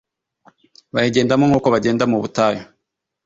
bayigendamo 0.93 1.43
nk’uko 1.49 1.67
bagenda 1.73 2.03
mu 2.11 2.17
butayu 2.23 2.63